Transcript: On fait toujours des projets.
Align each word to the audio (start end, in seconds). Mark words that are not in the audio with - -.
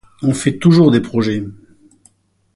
On 0.23 0.33
fait 0.33 0.57
toujours 0.57 0.89
des 0.89 0.99
projets. 0.99 1.43